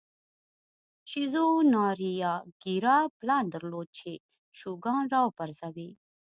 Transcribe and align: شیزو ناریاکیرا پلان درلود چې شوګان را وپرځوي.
شیزو 1.11 1.45
ناریاکیرا 1.73 2.97
پلان 3.17 3.43
درلود 3.53 3.89
چې 3.97 4.11
شوګان 4.59 5.03
را 5.13 5.19
وپرځوي. 5.25 5.89